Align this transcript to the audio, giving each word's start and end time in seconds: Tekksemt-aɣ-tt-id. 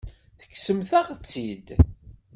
Tekksemt-aɣ-tt-id. 0.39 1.67